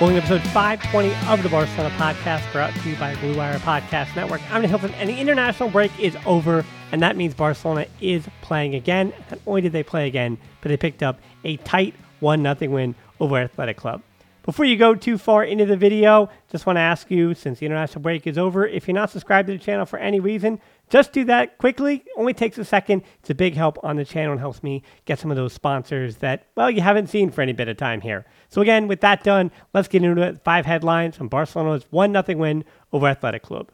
[0.00, 4.14] Welcome to episode 520 of the Barcelona podcast, brought to you by Blue Wire Podcast
[4.14, 4.40] Network.
[4.52, 8.76] I'm Nick Hilton, and the international break is over, and that means Barcelona is playing
[8.76, 9.12] again.
[9.28, 12.94] Not only did they play again, but they picked up a tight 1 0 win
[13.18, 14.00] over Athletic Club.
[14.48, 17.66] Before you go too far into the video, just want to ask you, since the
[17.66, 21.12] international break is over, if you're not subscribed to the channel for any reason, just
[21.12, 22.02] do that quickly.
[22.16, 23.02] Only takes a second.
[23.20, 26.16] It's a big help on the channel and helps me get some of those sponsors
[26.16, 28.24] that, well, you haven't seen for any bit of time here.
[28.48, 30.42] So again, with that done, let's get into it.
[30.42, 33.70] Five headlines from Barcelona's 1-0 win over Athletic Club.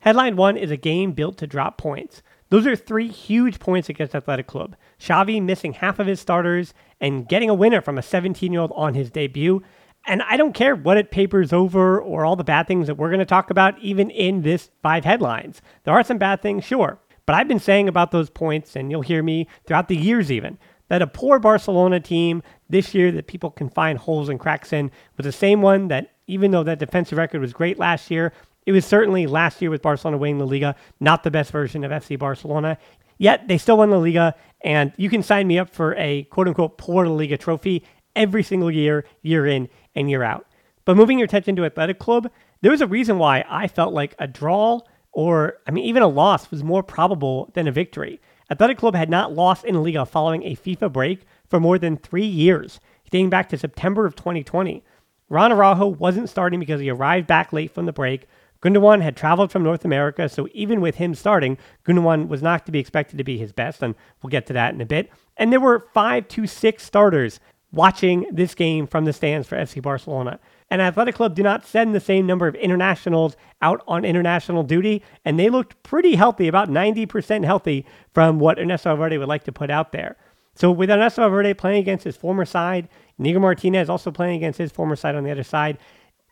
[0.00, 2.22] Headline one is a game built to drop points.
[2.50, 4.76] Those are three huge points against Athletic Club.
[4.98, 9.10] Xavi missing half of his starters and getting a winner from a 17-year-old on his
[9.10, 9.62] debut.
[10.06, 13.10] And I don't care what it papers over or all the bad things that we're
[13.10, 15.60] going to talk about, even in this five headlines.
[15.84, 16.98] There are some bad things, sure.
[17.26, 20.58] But I've been saying about those points, and you'll hear me throughout the years even,
[20.88, 24.90] that a poor Barcelona team this year that people can find holes and cracks in
[25.16, 28.32] was the same one that, even though that defensive record was great last year,
[28.66, 31.92] it was certainly last year with Barcelona winning the Liga, not the best version of
[31.92, 32.78] FC Barcelona.
[33.18, 36.48] Yet they still won the Liga, and you can sign me up for a quote
[36.48, 37.84] unquote poor La Liga trophy
[38.16, 40.46] every single year, year in and year out.
[40.84, 42.30] But moving your attention to Athletic Club,
[42.62, 44.80] there was a reason why I felt like a draw
[45.12, 48.20] or, I mean, even a loss was more probable than a victory.
[48.50, 52.26] Athletic Club had not lost in Liga following a FIFA break for more than three
[52.26, 54.84] years, dating back to September of 2020.
[55.28, 58.26] Ron Araujo wasn't starting because he arrived back late from the break.
[58.62, 62.72] Gundogan had traveled from North America, so even with him starting, Gundogan was not to
[62.72, 65.10] be expected to be his best, and we'll get to that in a bit.
[65.36, 67.40] And there were five to six starters
[67.72, 70.38] watching this game from the stands for FC Barcelona.
[70.68, 75.02] And Athletic Club do not send the same number of internationals out on international duty,
[75.24, 79.52] and they looked pretty healthy, about 90% healthy from what Ernesto Valverde would like to
[79.52, 80.16] put out there.
[80.54, 82.88] So with Ernesto Valverde playing against his former side,
[83.18, 85.78] Inigo Martinez also playing against his former side on the other side,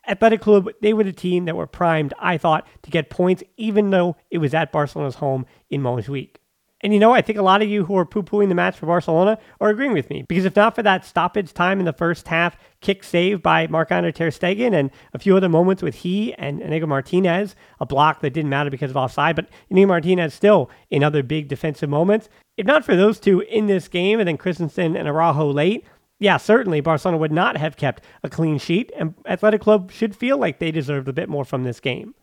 [0.09, 3.91] Athletic Club, they were the team that were primed, I thought, to get points, even
[3.91, 6.37] though it was at Barcelona's home in Montjuic.
[6.81, 8.77] And you know, I think a lot of you who are poo pooing the match
[8.77, 11.91] for Barcelona are agreeing with me because if not for that stoppage time in the
[11.91, 16.33] first half, kick save by Marc-Andre Ter Stegen and a few other moments with he
[16.35, 20.69] and Inigo Martinez, a block that didn't matter because of offside, but Inigo Martinez still
[20.89, 22.29] in other big defensive moments.
[22.55, 25.85] If not for those two in this game and then Christensen and Araujo late,
[26.19, 30.37] yeah, certainly Barcelona would not have kept a clean sheet, and Athletic Club should feel
[30.37, 32.13] like they deserved a bit more from this game.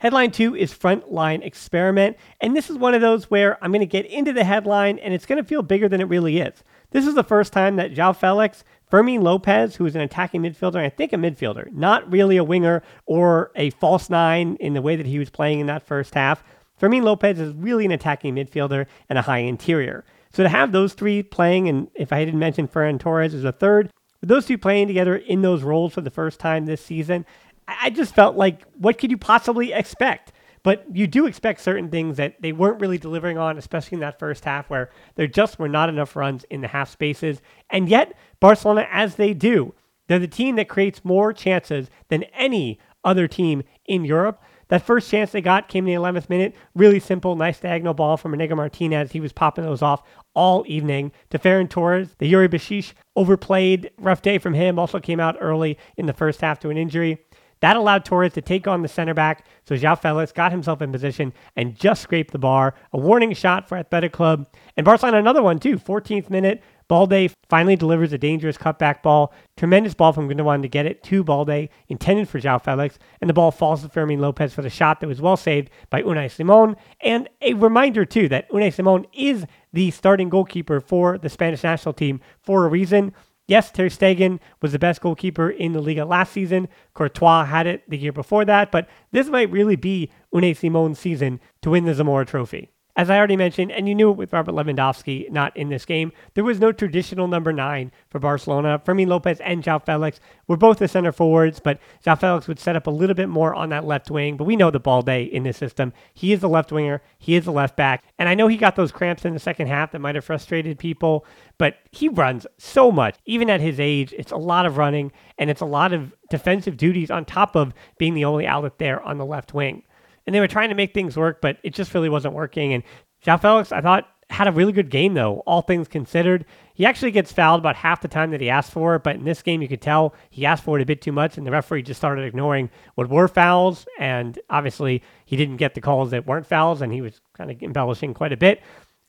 [0.00, 2.16] Headline two is Frontline Experiment.
[2.40, 5.12] And this is one of those where I'm going to get into the headline and
[5.12, 6.64] it's going to feel bigger than it really is.
[6.90, 10.76] This is the first time that João Felix, Fermin Lopez, who is an attacking midfielder,
[10.76, 14.96] I think a midfielder, not really a winger or a false nine in the way
[14.96, 16.42] that he was playing in that first half.
[16.78, 20.06] Fermin Lopez is really an attacking midfielder and a high interior.
[20.32, 23.52] So to have those three playing, and if I didn't mention Ferran Torres as a
[23.52, 23.90] third,
[24.22, 27.26] those two playing together in those roles for the first time this season,
[27.66, 30.32] I just felt like, what could you possibly expect?
[30.62, 34.18] But you do expect certain things that they weren't really delivering on, especially in that
[34.18, 37.40] first half where there just were not enough runs in the half spaces.
[37.70, 39.74] And yet, Barcelona, as they do,
[40.06, 44.42] they're the team that creates more chances than any other team in Europe.
[44.70, 46.54] That first chance they got came in the 11th minute.
[46.74, 49.12] Really simple, nice diagonal ball from Inigo Martinez.
[49.12, 50.02] He was popping those off
[50.34, 51.12] all evening.
[51.30, 53.90] To Ferran Torres, the Yuri Berchiche overplayed.
[53.98, 54.78] Rough day from him.
[54.78, 57.18] Also came out early in the first half to an injury.
[57.60, 59.44] That allowed Torres to take on the center back.
[59.68, 62.74] So Joao Felix got himself in position and just scraped the bar.
[62.92, 64.46] A warning shot for Athletic Club.
[64.76, 65.78] And Barcelona, another one too.
[65.78, 69.32] 14th minute, Balde finally delivers a dangerous cutback ball.
[69.56, 73.34] Tremendous ball from Gundogan to get it to Balde, intended for Joao Felix, and the
[73.34, 76.74] ball falls to Fermin Lopez for the shot that was well saved by Unai Simon.
[77.00, 81.92] And a reminder, too, that Unai Simon is the starting goalkeeper for the Spanish national
[81.92, 83.14] team for a reason.
[83.46, 86.66] Yes, Ter Stegen was the best goalkeeper in the Liga last season.
[86.94, 91.38] Courtois had it the year before that, but this might really be Unai Simon's season
[91.62, 92.68] to win the Zamora Trophy.
[92.96, 96.12] As I already mentioned, and you knew it with Robert Lewandowski not in this game,
[96.34, 98.80] there was no traditional number nine for Barcelona.
[98.84, 102.76] Fermin Lopez and Joao Felix were both the center forwards, but Joao Felix would set
[102.76, 104.36] up a little bit more on that left wing.
[104.36, 105.92] But we know the Balde in this system.
[106.12, 108.02] He is the left winger, he is the left back.
[108.18, 110.78] And I know he got those cramps in the second half that might have frustrated
[110.78, 111.24] people,
[111.58, 113.16] but he runs so much.
[113.24, 116.76] Even at his age, it's a lot of running and it's a lot of defensive
[116.76, 119.84] duties on top of being the only outlet there on the left wing
[120.26, 122.72] and they were trying to make things work, but it just really wasn't working.
[122.72, 122.82] And
[123.20, 126.46] Joao Felix, I thought, had a really good game, though, all things considered.
[126.74, 129.42] He actually gets fouled about half the time that he asked for but in this
[129.42, 131.82] game, you could tell he asked for it a bit too much, and the referee
[131.82, 133.86] just started ignoring what were fouls.
[133.98, 137.60] And obviously, he didn't get the calls that weren't fouls, and he was kind of
[137.62, 138.62] embellishing quite a bit.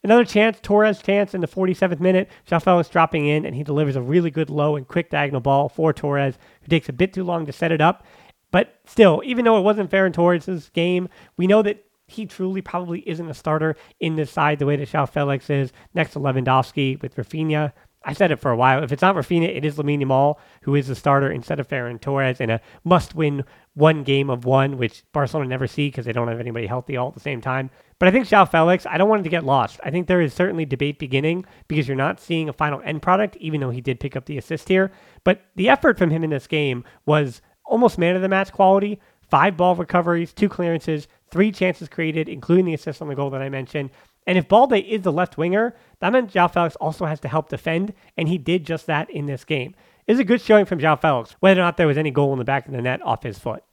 [0.03, 2.27] Another chance, Torres chance in the 47th minute.
[2.45, 5.69] Joao Felix dropping in, and he delivers a really good low and quick diagonal ball
[5.69, 8.03] for Torres, who takes a bit too long to set it up.
[8.51, 12.99] But still, even though it wasn't Ferran Torres' game, we know that he truly probably
[13.07, 17.01] isn't a starter in this side the way that Joao Felix is next to Lewandowski
[17.01, 17.71] with Raphinha.
[18.03, 18.83] I said it for a while.
[18.83, 22.01] If it's not Raphinha, it is Lamine Yamal who is the starter instead of Ferran
[22.01, 23.43] Torres in a must-win
[23.75, 27.09] one game of one, which Barcelona never see because they don't have anybody healthy all
[27.09, 27.69] at the same time.
[27.99, 29.79] But I think Joao Felix, I don't want him to get lost.
[29.83, 33.37] I think there is certainly debate beginning because you're not seeing a final end product,
[33.37, 34.91] even though he did pick up the assist here.
[35.23, 38.99] But the effort from him in this game was almost man of the match quality.
[39.21, 43.41] Five ball recoveries, two clearances, three chances created, including the assist on the goal that
[43.41, 43.89] I mentioned.
[44.27, 47.49] And if Balde is the left winger, that meant Joao Felix also has to help
[47.49, 49.73] defend, and he did just that in this game.
[50.05, 52.33] It is a good showing from Joao Felix, whether or not there was any goal
[52.33, 53.63] in the back of the net off his foot.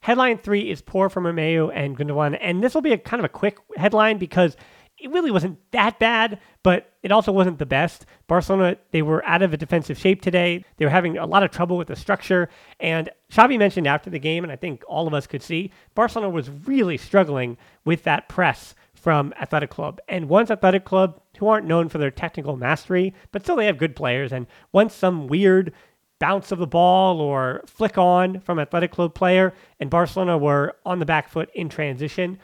[0.00, 3.24] Headline three is poor from Romeu and Gundogan, and this will be a kind of
[3.24, 4.54] a quick headline because
[5.04, 8.06] it really wasn't that bad, but it also wasn't the best.
[8.26, 10.64] Barcelona, they were out of a defensive shape today.
[10.78, 12.48] They were having a lot of trouble with the structure.
[12.80, 16.30] And Xavi mentioned after the game, and I think all of us could see, Barcelona
[16.30, 20.00] was really struggling with that press from Athletic Club.
[20.08, 23.76] And once Athletic Club, who aren't known for their technical mastery, but still they have
[23.76, 25.74] good players, and once some weird
[26.18, 30.98] bounce of the ball or flick on from Athletic Club player, and Barcelona were on
[30.98, 32.38] the back foot in transition.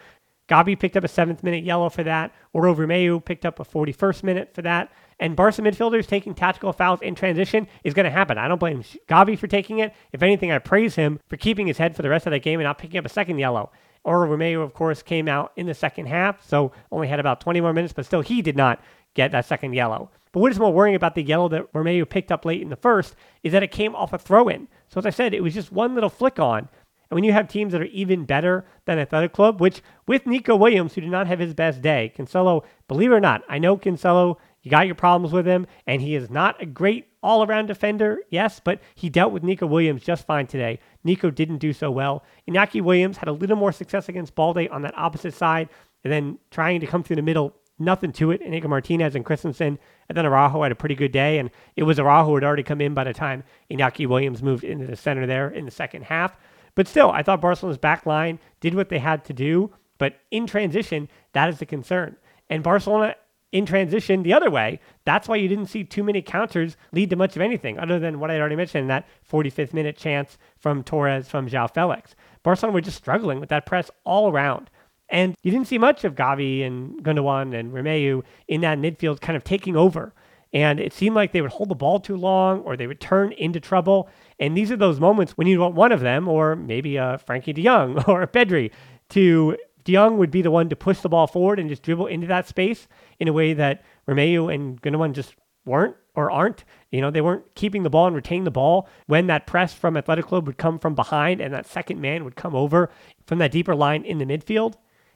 [0.51, 2.33] Gavi picked up a seventh minute yellow for that.
[2.55, 4.91] Oriol Romeu picked up a 41st minute for that.
[5.21, 8.37] And Barca midfielders taking tactical fouls in transition is going to happen.
[8.37, 9.95] I don't blame Gavi for taking it.
[10.13, 12.59] If anything, I praise him for keeping his head for the rest of that game
[12.59, 13.71] and not picking up a second yellow.
[14.05, 17.61] Oriol Romeu, of course, came out in the second half, so only had about 20
[17.61, 18.83] more minutes, but still he did not
[19.15, 20.11] get that second yellow.
[20.33, 22.77] But what is more worrying about the yellow that Romeu picked up late in the
[22.77, 24.69] first is that it came off a throw in.
[24.89, 26.69] So as I said, it was just one little flick on
[27.11, 30.55] and when you have teams that are even better than Athletic Club, which with Nico
[30.55, 33.77] Williams, who did not have his best day, Cancelo, believe it or not, I know
[33.77, 37.67] Cancelo, you got your problems with him, and he is not a great all around
[37.67, 40.79] defender, yes, but he dealt with Nico Williams just fine today.
[41.03, 42.25] Nico didn't do so well.
[42.49, 45.69] Iñaki Williams had a little more success against Balde on that opposite side,
[46.05, 48.41] and then trying to come through the middle, nothing to it.
[48.41, 49.79] Inigo Martinez and Christensen,
[50.09, 52.63] and then Araujo had a pretty good day, and it was Araujo who had already
[52.63, 56.05] come in by the time Iñaki Williams moved into the center there in the second
[56.05, 56.37] half.
[56.75, 59.73] But still, I thought Barcelona's back line did what they had to do.
[59.99, 62.17] But in transition, that is the concern.
[62.49, 63.15] And Barcelona
[63.53, 67.17] in transition the other way, that's why you didn't see too many counters lead to
[67.17, 71.29] much of anything, other than what I already mentioned, that 45th minute chance from Torres
[71.29, 72.15] from Joao Felix.
[72.43, 74.71] Barcelona were just struggling with that press all around.
[75.09, 79.37] And you didn't see much of Gavi and Gundogan and Romeu in that midfield kind
[79.37, 80.15] of taking over.
[80.53, 83.33] And it seemed like they would hold the ball too long or they would turn
[83.33, 84.09] into trouble.
[84.39, 87.19] And these are those moments when you want one of them, or maybe uh, a
[87.19, 88.73] Frenkie de Jong or a Pedri,
[89.11, 92.07] to De Jong would be the one to push the ball forward and just dribble
[92.07, 92.89] into that space
[93.19, 96.65] in a way that Romeu and Gundogan just weren't or aren't.
[96.91, 99.97] You know, they weren't keeping the ball and retaining the ball when that press from
[99.97, 102.91] Athletic Club would come from behind and that second man would come over
[103.27, 104.75] from that deeper line in the midfield.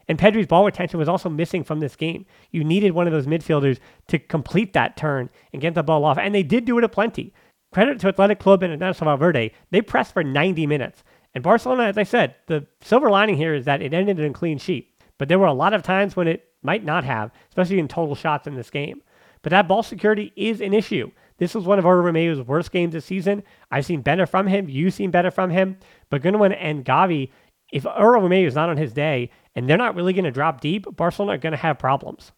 [0.09, 2.27] And Pedri's ball retention was also missing from this game.
[2.51, 6.19] You needed one of those midfielders to complete that turn and get the ball off.
[6.19, 7.33] And they did do it a plenty.
[7.73, 9.53] Credit to Athletic Club and Ernesto Valverde.
[9.71, 11.03] They pressed for 90 minutes.
[11.35, 14.35] And Barcelona, as I said, the silver lining here is that it ended in a
[14.35, 14.91] clean sheet.
[15.19, 18.15] But there were a lot of times when it might not have, especially in total
[18.15, 19.03] shots in this game.
[19.43, 21.11] But that ball security is an issue.
[21.39, 23.43] This was one of Oriol Romeu's worst games this season.
[23.71, 24.69] I've seen better from him.
[24.69, 25.77] You've seen better from him.
[26.09, 27.31] But Gundogan and Gavi,
[27.73, 30.61] if Oriol Romeu is not on his day and they're not really going to drop
[30.61, 32.33] deep, Barcelona are going to have problems.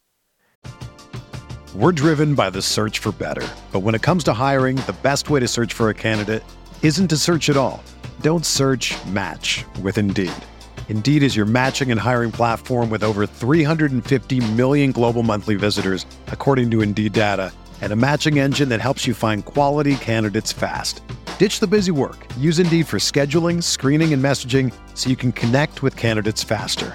[1.74, 3.46] We're driven by the search for better.
[3.70, 6.42] But when it comes to hiring, the best way to search for a candidate
[6.82, 7.82] isn't to search at all.
[8.22, 10.32] Don't search match with Indeed.
[10.88, 16.70] Indeed is your matching and hiring platform with over 350 million global monthly visitors, according
[16.70, 21.02] to Indeed data, and a matching engine that helps you find quality candidates fast.
[21.38, 22.26] Ditch the busy work.
[22.38, 26.94] Use Indeed for scheduling, screening, and messaging so you can connect with candidates faster.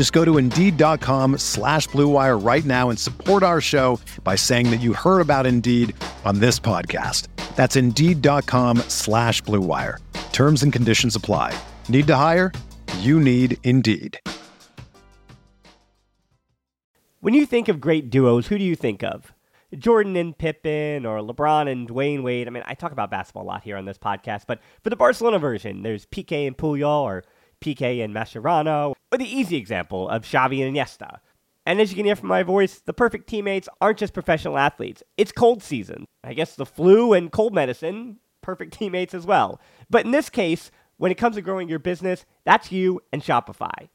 [0.00, 4.80] Just go to Indeed.com slash BlueWire right now and support our show by saying that
[4.80, 7.28] you heard about Indeed on this podcast.
[7.54, 9.98] That's Indeed.com slash BlueWire.
[10.32, 11.54] Terms and conditions apply.
[11.90, 12.50] Need to hire?
[13.00, 14.18] You need Indeed.
[17.20, 19.34] When you think of great duos, who do you think of?
[19.76, 22.46] Jordan and Pippen or LeBron and Dwyane Wade.
[22.46, 24.96] I mean, I talk about basketball a lot here on this podcast, but for the
[24.96, 27.22] Barcelona version, there's Piqué and Puyol or
[27.60, 31.18] Piqué and Mascherano, or the easy example of Xavi and Iniesta.
[31.66, 35.02] And as you can hear from my voice, the perfect teammates aren't just professional athletes.
[35.16, 36.06] It's cold season.
[36.24, 39.60] I guess the flu and cold medicine, perfect teammates as well.
[39.88, 43.88] But in this case, when it comes to growing your business, that's you and Shopify.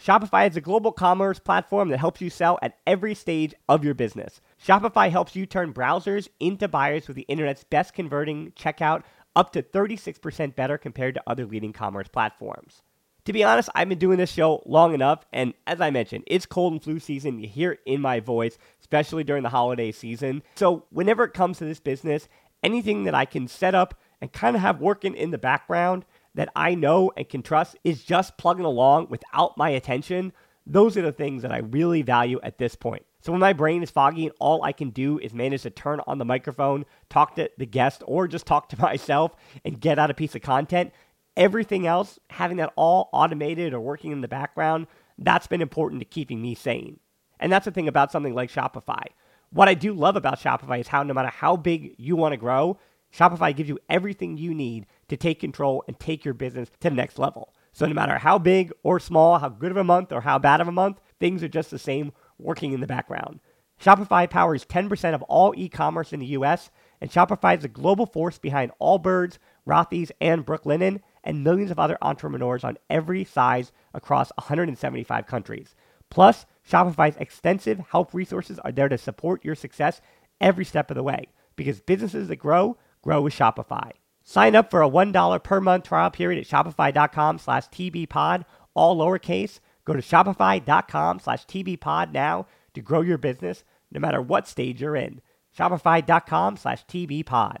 [0.00, 3.94] Shopify is a global commerce platform that helps you sell at every stage of your
[3.94, 4.40] business.
[4.62, 9.02] Shopify helps you turn browsers into buyers with the internet's best converting checkout,
[9.36, 12.82] up to 36% better compared to other leading commerce platforms.
[13.24, 16.44] To be honest, I've been doing this show long enough, and as I mentioned, it's
[16.44, 17.38] cold and flu season.
[17.38, 20.42] You hear it in my voice, especially during the holiday season.
[20.56, 22.28] So, whenever it comes to this business,
[22.62, 26.50] anything that I can set up and kind of have working in the background that
[26.54, 30.34] I know and can trust is just plugging along without my attention,
[30.66, 33.06] those are the things that I really value at this point.
[33.24, 36.02] So when my brain is foggy and all I can do is manage to turn
[36.06, 40.10] on the microphone, talk to the guest, or just talk to myself and get out
[40.10, 40.92] a piece of content,
[41.34, 46.04] everything else, having that all automated or working in the background, that's been important to
[46.04, 47.00] keeping me sane.
[47.40, 49.04] And that's the thing about something like Shopify.
[49.48, 52.36] What I do love about Shopify is how no matter how big you want to
[52.36, 52.78] grow,
[53.10, 56.96] Shopify gives you everything you need to take control and take your business to the
[56.96, 57.54] next level.
[57.72, 60.60] So no matter how big or small, how good of a month or how bad
[60.60, 63.40] of a month, things are just the same working in the background.
[63.80, 68.38] Shopify powers 10% of all e-commerce in the US, and Shopify is the global force
[68.38, 75.26] behind Allbirds, Rothy's, and Brooklinen, and millions of other entrepreneurs on every size across 175
[75.26, 75.74] countries.
[76.10, 80.00] Plus, Shopify's extensive help resources are there to support your success
[80.40, 83.90] every step of the way, because businesses that grow, grow with Shopify.
[84.22, 89.60] Sign up for a $1 per month trial period at shopify.com slash tbpod, all lowercase.
[89.84, 94.96] Go to shopify.com slash tbpod now to grow your business no matter what stage you're
[94.96, 95.20] in.
[95.56, 97.58] Shopify.com slash tbpod.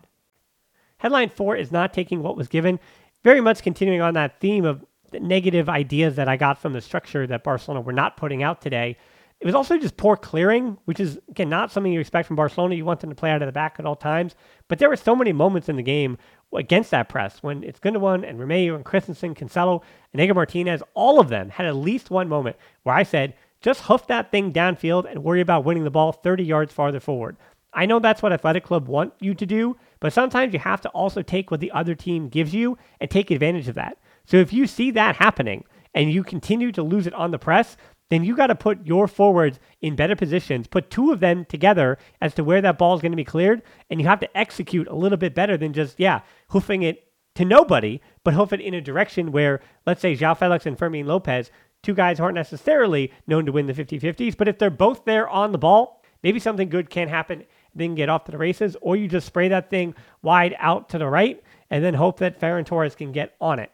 [0.98, 2.80] Headline four is not taking what was given.
[3.22, 6.80] Very much continuing on that theme of the negative ideas that I got from the
[6.80, 8.96] structure that Barcelona were not putting out today.
[9.40, 12.76] It was also just poor clearing, which is, again, not something you expect from Barcelona.
[12.76, 14.34] You want them to play out of the back at all times.
[14.68, 16.16] But there were so many moments in the game
[16.56, 19.82] against that press when it's Gundogan and Romeu and Christensen, Cancelo,
[20.12, 23.82] and Inigo Martinez, all of them had at least one moment where I said, just
[23.82, 27.36] hoof that thing downfield and worry about winning the ball 30 yards farther forward.
[27.72, 30.88] I know that's what Athletic Club want you to do, but sometimes you have to
[30.90, 33.98] also take what the other team gives you and take advantage of that.
[34.26, 37.76] So if you see that happening and you continue to lose it on the press,
[38.10, 41.98] then you got to put your forwards in better positions, put two of them together
[42.20, 44.86] as to where that ball is going to be cleared, and you have to execute
[44.88, 48.74] a little bit better than just, yeah, hoofing it to nobody, but hoof it in
[48.74, 51.50] a direction where, let's say, João Felix and Fermin Lopez,
[51.82, 55.28] two guys aren't necessarily known to win the 50 50s, but if they're both there
[55.28, 57.44] on the ball, maybe something good can happen,
[57.74, 60.98] then get off to the races, or you just spray that thing wide out to
[60.98, 63.70] the right and then hope that Ferran Torres can get on it.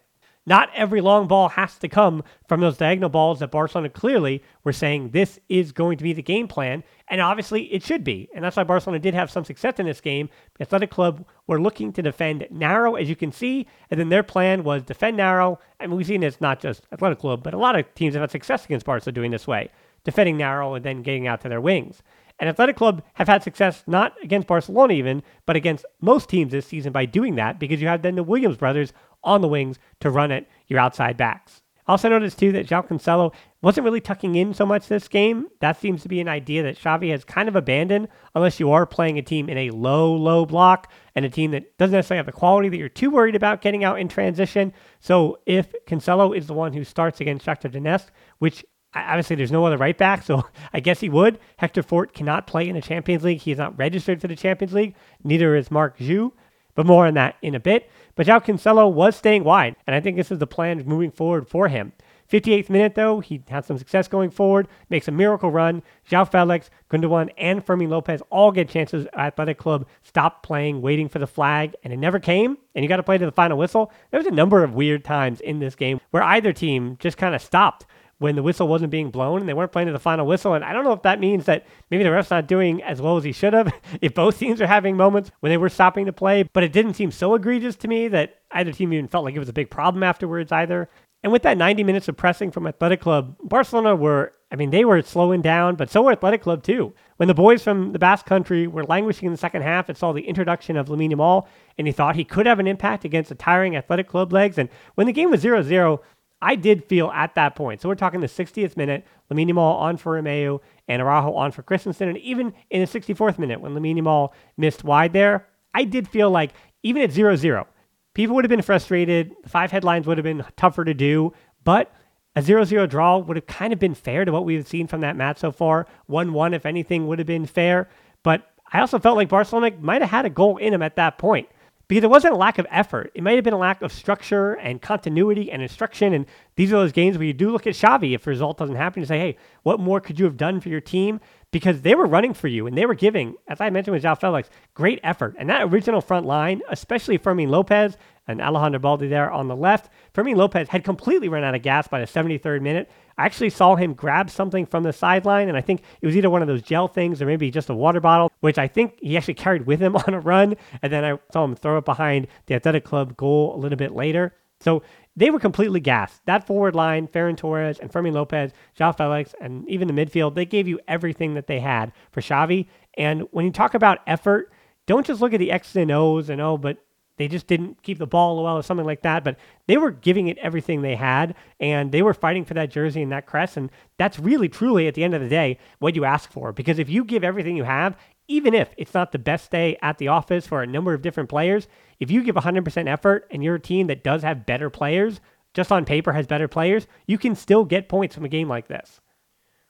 [0.46, 4.72] Not every long ball has to come from those diagonal balls that Barcelona clearly were
[4.72, 8.28] saying this is going to be the game plan, and obviously it should be.
[8.34, 10.30] And that's why Barcelona did have some success in this game.
[10.56, 14.22] The Athletic Club were looking to defend narrow, as you can see, and then their
[14.22, 15.58] plan was defend narrow.
[15.78, 18.30] And we've seen this not just Athletic Club, but a lot of teams have had
[18.30, 19.68] success against Barcelona doing this way,
[20.04, 22.02] defending narrow and then getting out to their wings.
[22.40, 26.66] And Athletic Club have had success not against Barcelona even, but against most teams this
[26.66, 30.10] season by doing that because you have then the Williams brothers on the wings to
[30.10, 31.62] run at your outside backs.
[31.90, 35.48] Also noticed too that João Cancelo wasn't really tucking in so much this game.
[35.58, 38.86] That seems to be an idea that Xavi has kind of abandoned unless you are
[38.86, 42.26] playing a team in a low, low block and a team that doesn't necessarily have
[42.26, 44.72] the quality that you're too worried about getting out in transition.
[45.00, 48.06] So if Cancelo is the one who starts against Shakhtar Donetsk,
[48.38, 51.40] which obviously there's no other right back, so I guess he would.
[51.56, 53.40] Hector Fort cannot play in the Champions League.
[53.40, 54.94] He is not registered for the Champions League.
[55.24, 56.32] Neither is Marc Guiu.
[56.80, 57.90] But more on that in a bit.
[58.14, 61.46] But João Cancelo was staying wide, and I think this is the plan moving forward
[61.46, 61.92] for him.
[62.32, 65.82] 58th minute, though, he had some success going forward, makes a miracle run.
[66.10, 71.18] João Felix, Gundogan, and Fermin Lopez all get chances Athletic Club, stopped playing, waiting for
[71.18, 73.92] the flag, and it never came, and you got to play to the final whistle.
[74.10, 77.34] There was a number of weird times in this game where either team just kind
[77.34, 77.84] of stopped
[78.20, 80.52] when the whistle wasn't being blown and they weren't playing to the final whistle.
[80.52, 83.16] And I don't know if that means that maybe the ref's not doing as well
[83.16, 83.72] as he should have,
[84.02, 86.94] if both teams are having moments when they were stopping to play, but it didn't
[86.94, 89.70] seem so egregious to me that either team even felt like it was a big
[89.70, 90.90] problem afterwards either.
[91.22, 94.84] And with that 90 minutes of pressing from Athletic Club, Barcelona were, I mean, they
[94.84, 96.92] were slowing down, but so were Athletic Club too.
[97.16, 100.12] When the boys from the Basque Country were languishing in the second half it saw
[100.12, 101.46] the introduction of Lamine Yamal,
[101.78, 104.58] and he thought he could have an impact against the tiring Athletic Club legs.
[104.58, 106.02] And when the game was 0 0,
[106.42, 107.80] I did feel at that point.
[107.80, 111.62] So we're talking the 60th minute, Lamine Yamal on for Romeu and Araujo on for
[111.62, 112.08] Christensen.
[112.08, 116.30] And even in the 64th minute, when Lamine Yamal missed wide there, I did feel
[116.30, 117.66] like even at 0 0,
[118.14, 119.34] people would have been frustrated.
[119.46, 121.32] Five headlines would have been tougher to do,
[121.62, 121.92] but
[122.34, 125.02] a 0 0 draw would have kind of been fair to what we've seen from
[125.02, 125.86] that match so far.
[126.06, 127.88] 1 1, if anything, would have been fair.
[128.22, 131.18] But I also felt like Barcelona might have had a goal in them at that
[131.18, 131.48] point
[131.90, 133.10] because it wasn't a lack of effort.
[133.16, 136.14] It might have been a lack of structure and continuity and instruction.
[136.14, 136.24] And
[136.56, 139.02] these are those games where you do look at Xavi if a result doesn't happen
[139.02, 141.20] to say, hey, what more could you have done for your team?
[141.52, 144.18] Because they were running for you and they were giving, as I mentioned with João
[144.18, 145.34] Felix, great effort.
[145.38, 147.96] And that original front line, especially Fermin Lopez
[148.28, 151.88] and Alejandro Balde there on the left, Fermin Lopez had completely run out of gas
[151.88, 152.90] by the 73rd minute.
[153.18, 156.30] I actually saw him grab something from the sideline, and I think it was either
[156.30, 159.16] one of those gel things or maybe just a water bottle, which I think he
[159.16, 160.56] actually carried with him on a run.
[160.82, 163.92] And then I saw him throw it behind the Athletic Club goal a little bit
[163.92, 164.34] later.
[164.60, 164.82] So
[165.16, 166.24] they were completely gassed.
[166.26, 170.44] That forward line, Ferran Torres and Fermin Lopez, João Felix, and even the midfield, they
[170.46, 172.68] gave you everything that they had for Xavi.
[172.94, 174.52] And when you talk about effort,
[174.86, 176.78] don't just look at the X's and O's and oh, but
[177.20, 179.22] they just didn't keep the ball well or something like that.
[179.24, 183.02] But they were giving it everything they had, and they were fighting for that jersey
[183.02, 183.56] and that crest.
[183.58, 186.52] And that's really, truly, at the end of the day, what you ask for.
[186.52, 189.98] Because if you give everything you have, even if it's not the best day at
[189.98, 193.56] the office for a number of different players, if you give 100% effort and you're
[193.56, 195.20] a team that does have better players,
[195.52, 198.68] just on paper has better players, you can still get points from a game like
[198.68, 199.00] this.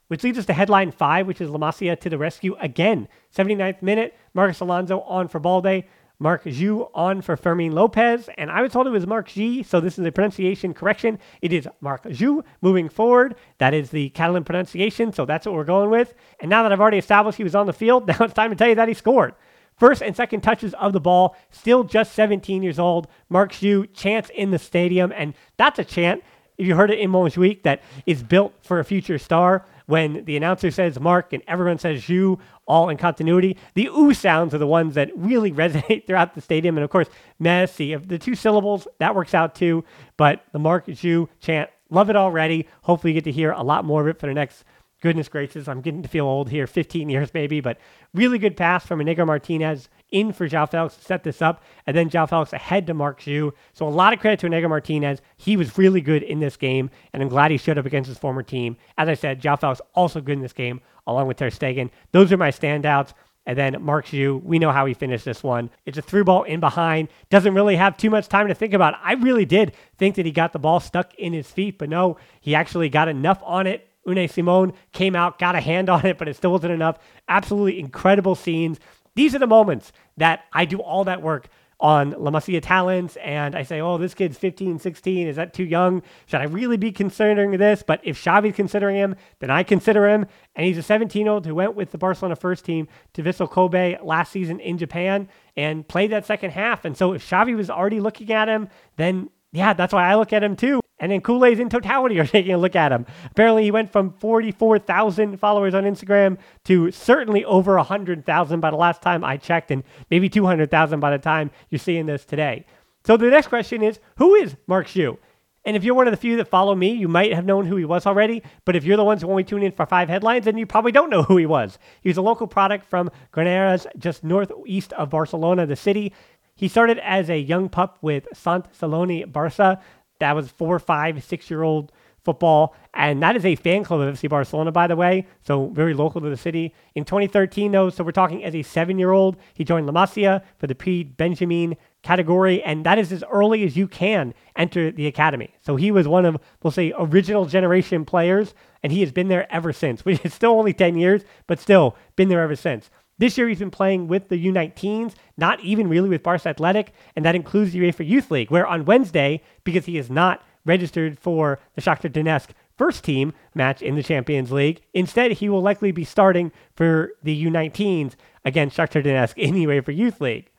[0.08, 3.08] Which leads us to headline five, which is La Masia to the rescue again.
[3.34, 5.84] 79th minute, Marcos Alonso on for Balde.
[6.22, 9.80] Marc Guiu on for Fermin Lopez, and I was told it was Mark G, so
[9.80, 11.18] this is a pronunciation correction.
[11.40, 13.36] It is Marc Guiu moving forward.
[13.56, 16.12] That is the Catalan pronunciation, so that's what we're going with.
[16.38, 18.56] And now that I've already established he was on the field, now it's time to
[18.56, 19.34] tell you that he scored.
[19.78, 23.08] First and second touches of the ball, still just 17 years old.
[23.30, 26.22] Marc Guiu chance in the stadium, and that's a chant,
[26.58, 30.36] if you heard it in Montjuic, that is built for a future star when the
[30.36, 33.56] announcer says Mark and everyone says you, all in continuity.
[33.74, 36.78] The ooh sounds are the ones that really resonate throughout the stadium.
[36.78, 37.08] And of course,
[37.42, 39.84] Messi, the two syllables, that works out too.
[40.16, 42.68] But the Mark you chant, love it already.
[42.82, 44.64] Hopefully, you get to hear a lot more of it for the next
[45.00, 47.78] goodness gracious, I'm getting to feel old here, 15 years maybe, but
[48.14, 51.96] really good pass from Inigo Martinez in for João Felix to set this up, and
[51.96, 53.52] then João Felix ahead to Marc Guiu.
[53.72, 55.20] So a lot of credit to Inigo Martinez.
[55.36, 58.18] He was really good in this game, and I'm glad he showed up against his
[58.18, 58.76] former team.
[58.98, 61.90] As I said, João Felix also good in this game, along with Ter Stegen.
[62.12, 63.12] Those are my standouts.
[63.46, 65.70] And then Marc Guiu, we know how he finished this one.
[65.86, 67.08] It's a through ball in behind.
[67.30, 68.94] Doesn't really have too much time to think about.
[69.02, 72.18] I really did think that he got the ball stuck in his feet, but no,
[72.40, 76.18] he actually got enough on it Unai Simon came out, got a hand on it,
[76.18, 76.98] but it still wasn't enough.
[77.28, 78.78] Absolutely incredible scenes.
[79.14, 81.48] These are the moments that I do all that work
[81.80, 85.26] on La Masia talents and I say, oh, this kid's 15, 16.
[85.26, 86.02] Is that too young?
[86.26, 87.82] Should I really be considering this?
[87.82, 90.26] But if Xavi's considering him, then I consider him.
[90.54, 93.50] And he's a 17 year old who went with the Barcelona first team to Vissel
[93.50, 96.84] Kobe last season in Japan and played that second half.
[96.84, 100.32] And so if Xavi was already looking at him, then yeah, that's why I look
[100.32, 100.80] at him too.
[100.98, 103.06] And then Kool-Aid's in totality are taking a look at him.
[103.30, 109.02] Apparently, he went from 44,000 followers on Instagram to certainly over 100,000 by the last
[109.02, 112.66] time I checked, and maybe 200,000 by the time you're seeing this today.
[113.04, 115.16] So the next question is, who is Marc Guiu?
[115.64, 117.76] And if you're one of the few that follow me, you might have known who
[117.76, 118.42] he was already.
[118.64, 120.92] But if you're the ones who only tune in for five headlines, then you probably
[120.92, 121.78] don't know who he was.
[122.00, 126.14] He was a local product from Granollers, just northeast of Barcelona, the city.
[126.60, 129.80] He started as a young pup with Sant Celoni Barça.
[130.18, 131.90] That was four, five, six year old
[132.22, 132.74] football.
[132.92, 135.26] And that is a fan club of FC Barcelona, by the way.
[135.40, 136.74] So very local to the city.
[136.94, 140.42] In 2013, though, so we're talking as a seven year old, he joined La Masia
[140.58, 142.62] for the Pre Benjamin category.
[142.62, 145.54] And that is as early as you can enter the academy.
[145.62, 148.52] So he was one of, we'll say, original generation players.
[148.82, 151.96] And he has been there ever since, which is still only 10 years, but still
[152.16, 152.90] been there ever since.
[153.20, 157.22] This year, he's been playing with the U19s, not even really with Barca Athletic, and
[157.26, 161.60] that includes the UEFA Youth League, where on Wednesday, because he is not registered for
[161.74, 164.80] the Shakhtar Donetsk first team match in the Champions League.
[164.94, 168.14] Instead, he will likely be starting for the U19s
[168.46, 170.50] against Shakhtar Donetsk the UEFA Youth League.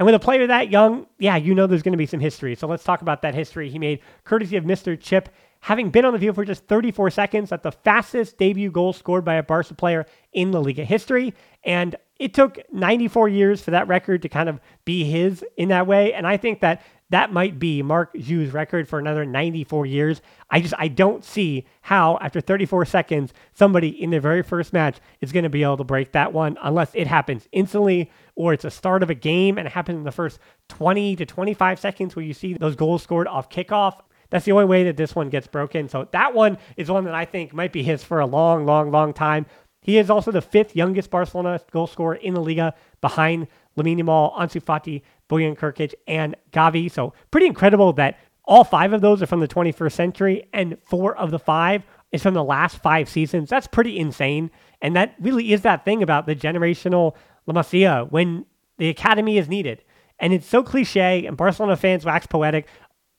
[0.00, 2.56] And with a player that young, yeah, you know there's going to be some history.
[2.56, 4.98] So let's talk about that history he made, courtesy of Mr.
[4.98, 5.28] Chip.
[5.60, 9.26] Having been on the field for just 34 seconds, at the fastest debut goal scored
[9.26, 11.34] by a Barca player in the Liga history.
[11.64, 15.86] And it took 94 years for that record to kind of be his in that
[15.86, 16.12] way.
[16.12, 20.22] And I think that that might be Marc Guiu's record for another 94 years.
[20.48, 24.98] I just I don't see how after 34 seconds somebody in their very first match
[25.20, 28.64] is going to be able to break that one unless it happens instantly or it's
[28.64, 32.14] a start of a game and it happens in the first 20 to 25 seconds
[32.14, 34.00] where you see those goals scored off kickoff.
[34.30, 35.88] That's the only way that this one gets broken.
[35.88, 38.92] So that one is one that I think might be his for a long, long,
[38.92, 39.46] long time.
[39.80, 44.36] He is also the fifth youngest Barcelona goal scorer in the Liga behind Lamine Yamal,
[44.36, 46.90] Ansu Fati, Bojan Krkic, and Gavi.
[46.90, 51.16] So pretty incredible that all five of those are from the 21st century, and four
[51.16, 53.48] of the five is from the last five seasons.
[53.48, 54.50] That's pretty insane.
[54.82, 57.14] And that really is that thing about the generational
[57.46, 58.44] La Masia when
[58.78, 59.82] the academy is needed.
[60.18, 62.66] And it's so cliche, and Barcelona fans wax poetic.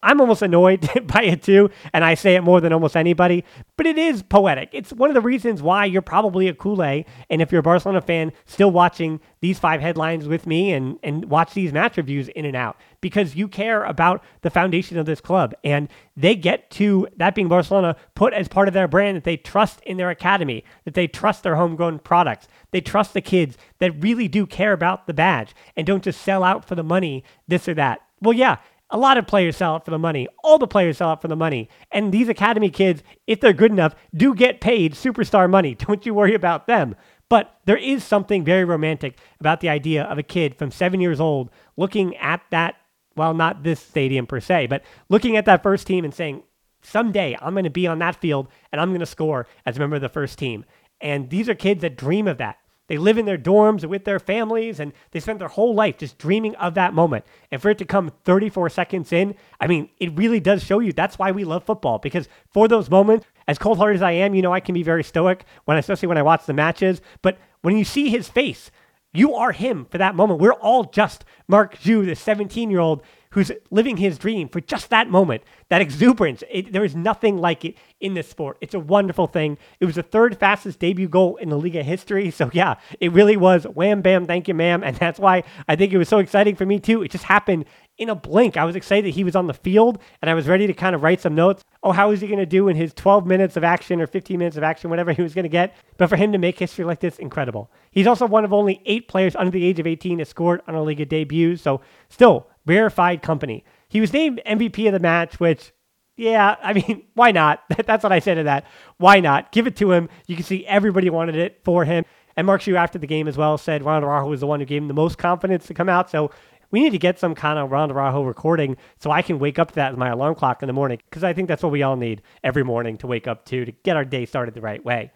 [0.03, 3.43] I'm almost annoyed by it too, and I say it more than almost anybody,
[3.77, 4.69] but it is poetic.
[4.73, 8.01] It's one of the reasons why you're probably a Kool-Aid, and if you're a Barcelona
[8.01, 12.45] fan, still watching these five headlines with me and, and watch these match reviews in
[12.45, 15.87] and out, because you care about the foundation of this club, and
[16.17, 19.81] they get to, that being Barcelona, put as part of their brand that they trust
[19.81, 24.27] in their academy, that they trust their homegrown products, they trust the kids that really
[24.27, 27.73] do care about the badge, and don't just sell out for the money, this or
[27.75, 28.01] that.
[28.21, 28.57] Well, yeah,
[28.91, 30.27] a lot of players sell out for the money.
[30.43, 31.69] All the players sell out for the money.
[31.91, 35.75] And these academy kids, if they're good enough, do get paid superstar money.
[35.79, 36.95] Don't you worry about them.
[37.29, 41.21] But there is something very romantic about the idea of a kid from seven years
[41.21, 42.75] old looking at that,
[43.15, 46.43] well, not this stadium per se, but looking at that first team and saying,
[46.81, 49.79] someday I'm going to be on that field and I'm going to score as a
[49.79, 50.65] member of the first team.
[50.99, 52.57] And these are kids that dream of that.
[52.91, 56.17] They live in their dorms with their families and they spend their whole life just
[56.17, 57.23] dreaming of that moment.
[57.49, 60.91] And for it to come 34 seconds in, I mean, it really does show you
[60.91, 64.35] that's why we love football because for those moments, as cold hearted as I am,
[64.35, 67.01] you know, I can be very stoic when, especially when I watch the matches.
[67.21, 68.71] But when you see his face,
[69.13, 70.41] you are him for that moment.
[70.41, 74.89] We're all just Marc Guiu, the 17 year old who's living his dream for just
[74.89, 76.43] that moment, that exuberance.
[76.51, 78.57] It, there is nothing like it in this sport.
[78.61, 79.57] It's a wonderful thing.
[79.79, 82.31] It was the third fastest debut goal in the Liga history.
[82.31, 84.83] So, yeah, it really was wham, bam, thank you, ma'am.
[84.83, 87.03] And that's why I think it was so exciting for me, too.
[87.03, 87.65] It just happened
[87.97, 88.57] in a blink.
[88.57, 90.95] I was excited that he was on the field and I was ready to kind
[90.95, 91.63] of write some notes.
[91.83, 94.37] Oh, how is he going to do in his 12 minutes of action or 15
[94.37, 95.75] minutes of action, whatever he was going to get?
[95.97, 97.71] But for him to make history like this, incredible.
[97.91, 100.73] He's also one of only eight players under the age of 18 that scored on
[100.73, 101.57] a Liga debut.
[101.57, 103.63] So, still, verified company.
[103.87, 105.73] He was named MVP of the match, which,
[106.21, 107.63] yeah, I mean, why not?
[107.85, 108.65] That's what I said to that.
[108.97, 109.51] Why not?
[109.51, 110.07] Give it to him.
[110.27, 112.05] You can see everybody wanted it for him.
[112.37, 114.65] And Marc Guiu, after the game as well, said Ronald Araujo was the one who
[114.65, 116.09] gave him the most confidence to come out.
[116.09, 116.31] So
[116.69, 119.69] we need to get some kind of Ronald Araujo recording so I can wake up
[119.69, 121.83] to that as my alarm clock in the morning because I think that's what we
[121.83, 124.83] all need every morning to wake up to to get our day started the right
[124.85, 125.11] way.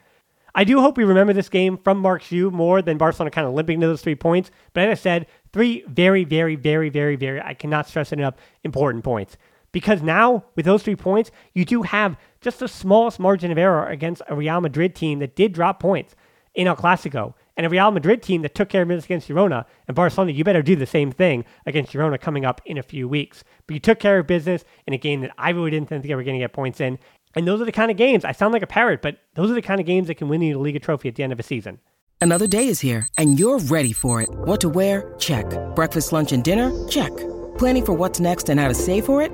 [0.55, 3.53] I do hope we remember this game from Marc Guiu more than Barcelona kind of
[3.53, 4.51] limping to those three points.
[4.73, 8.35] But as I said, three very, very, very, very, very, I cannot stress it enough,
[8.63, 9.37] important points.
[9.75, 13.85] Because now, with those three points, you do have just the smallest margin of error
[13.85, 16.15] against a Real Madrid team that did drop points
[16.53, 17.33] in El Clasico.
[17.57, 19.65] And a Real Madrid team that took care of business against Girona.
[19.89, 23.09] And Barcelona, you better do the same thing against Girona coming up in a few
[23.09, 23.43] weeks.
[23.67, 26.15] But you took care of business in a game that I really didn't think they
[26.15, 26.97] were going to get points in.
[27.35, 29.55] And those are the kind of games, I sound like a parrot, but those are
[29.55, 31.39] the kind of games that can win you the Liga trophy at the end of
[31.41, 31.79] a season.
[32.21, 34.29] Another day is here, and you're ready for it.
[34.29, 35.13] What to wear?
[35.19, 35.45] Check.
[35.75, 36.71] Breakfast, lunch, and dinner?
[36.87, 37.11] Check.
[37.57, 39.33] Planning for what's next and how to save for it?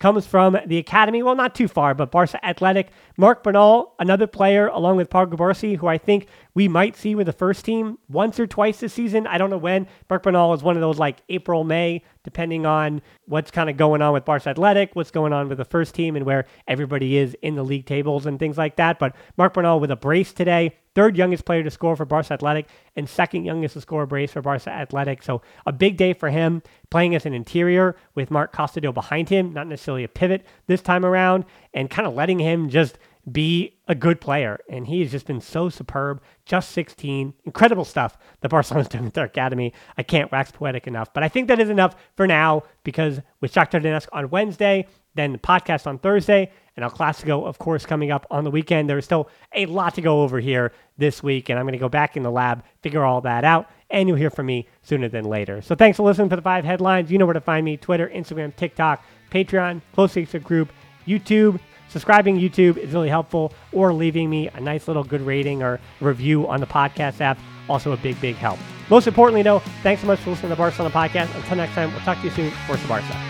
[0.00, 1.22] comes from the academy.
[1.22, 2.90] Well, not too far, but Barca Athletic.
[3.16, 7.26] Marc Bernal, another player, along with Pau Cubarsí, who I think we might see with
[7.26, 9.26] the first team once or twice this season.
[9.26, 9.88] I don't know when.
[10.08, 14.02] Marc Bernal is one of those like April, May, depending on what's kind of going
[14.02, 17.36] on with Barca Athletic, what's going on with the first team, and where everybody is
[17.42, 18.98] in the league tables and things like that.
[18.98, 22.68] But Marc Bernal with a brace today, third youngest player to score for Barca Athletic,
[22.94, 25.22] and second youngest to score a brace for Barca Athletic.
[25.22, 29.52] So a big day for him, playing as an interior with Marc Casadó behind him,
[29.52, 32.98] not necessarily a pivot this time around, and kind of letting him just
[33.30, 34.58] be a good player.
[34.68, 36.22] And he has just been so superb.
[36.44, 37.34] Just 16.
[37.44, 39.72] Incredible stuff that Barcelona's doing with their academy.
[39.96, 41.12] I can't wax poetic enough.
[41.12, 45.32] But I think that is enough for now because with Shakhtar Donetsk on Wednesday, then
[45.32, 48.88] the podcast on Thursday, and El Clasico, of course, coming up on the weekend.
[48.88, 51.78] There is still a lot to go over here this week, and I'm going to
[51.78, 55.08] go back in the lab, figure all that out, and you'll hear from me sooner
[55.08, 55.60] than later.
[55.60, 57.10] So thanks for listening to the five headlines.
[57.10, 60.72] You know where to find me Twitter, Instagram, TikTok, Patreon, Close Secret Group,
[61.06, 61.60] YouTube.
[61.88, 66.46] Subscribing YouTube is really helpful, or leaving me a nice little good rating or review
[66.46, 67.38] on the podcast app.
[67.68, 68.58] Also, a big, big help.
[68.90, 71.34] Most importantly, though, thanks so much for listening to the Barcelona podcast.
[71.34, 72.50] Until next time, we'll talk to you soon.
[72.66, 73.28] Forza Barca.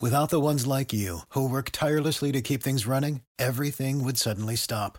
[0.00, 4.54] Without the ones like you, who work tirelessly to keep things running, everything would suddenly
[4.54, 4.98] stop.